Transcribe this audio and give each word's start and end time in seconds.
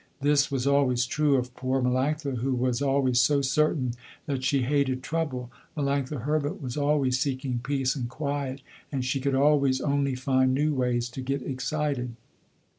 This 0.19 0.49
was 0.51 0.65
always 0.65 1.05
true 1.05 1.35
of 1.35 1.53
poor 1.55 1.79
Melanctha 1.79 2.37
who 2.37 2.55
was 2.55 2.81
always 2.81 3.19
so 3.21 3.43
certain 3.43 3.93
that 4.25 4.43
she 4.43 4.63
hated 4.63 5.03
trouble. 5.03 5.51
Melanctha 5.77 6.21
Herbert 6.23 6.59
was 6.59 6.75
always 6.75 7.19
seeking 7.19 7.59
peace 7.63 7.95
and 7.95 8.09
quiet, 8.09 8.63
and 8.91 9.05
she 9.05 9.19
could 9.19 9.35
always 9.35 9.79
only 9.79 10.15
find 10.15 10.55
new 10.55 10.73
ways 10.73 11.07
to 11.09 11.21
get 11.21 11.43
excited. 11.43 12.15